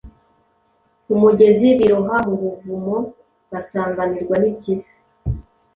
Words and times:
umugezi, 1.13 1.67
biroha 1.79 2.15
mu 2.27 2.35
buvumo, 2.43 2.95
basanganirwa 3.51 4.35
n’impyisi.” 4.39 4.97